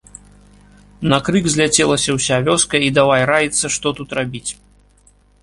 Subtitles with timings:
[1.11, 4.45] На крык зляцелася ўся вёска і давай раіцца, што тут рабіць.